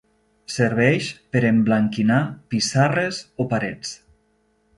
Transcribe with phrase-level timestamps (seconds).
[0.51, 2.17] Serveix per emblanquinar
[2.55, 3.95] pissarres o parets.